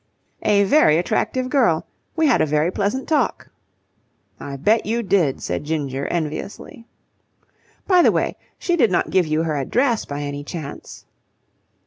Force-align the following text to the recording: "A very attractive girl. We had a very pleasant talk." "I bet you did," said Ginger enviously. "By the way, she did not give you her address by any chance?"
"A 0.41 0.63
very 0.63 0.97
attractive 0.97 1.47
girl. 1.47 1.85
We 2.15 2.25
had 2.25 2.41
a 2.41 2.45
very 2.47 2.71
pleasant 2.71 3.07
talk." 3.07 3.51
"I 4.39 4.55
bet 4.57 4.87
you 4.87 5.03
did," 5.03 5.43
said 5.43 5.63
Ginger 5.63 6.07
enviously. 6.07 6.87
"By 7.85 8.01
the 8.01 8.11
way, 8.11 8.35
she 8.57 8.75
did 8.75 8.89
not 8.91 9.11
give 9.11 9.27
you 9.27 9.43
her 9.43 9.55
address 9.55 10.05
by 10.05 10.23
any 10.23 10.43
chance?" 10.43 11.05